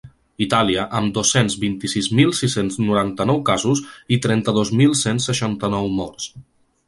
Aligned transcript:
Itàlia, 0.43 0.83
amb 0.99 1.11
dos-cents 1.17 1.57
vint-i-sis 1.63 2.07
mil 2.19 2.31
sis-cents 2.37 2.79
noranta-nou 2.85 3.43
casos 3.51 3.83
i 4.17 4.21
trenta-dos 4.27 4.71
mil 4.81 4.95
cent 5.05 5.21
seixanta-nou 5.29 5.93
morts. 6.01 6.33